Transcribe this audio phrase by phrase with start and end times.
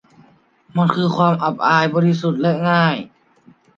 [0.77, 2.95] มันคือความอับอาย บริสุทธิ์และง่าย